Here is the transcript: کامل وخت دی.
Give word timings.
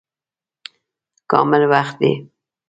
کامل 1.31 1.63
وخت 1.71 1.93
دی. 2.01 2.13